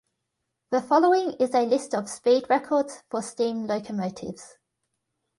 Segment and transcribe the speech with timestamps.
[0.71, 4.57] The following is a list of speed records for steam locomotives.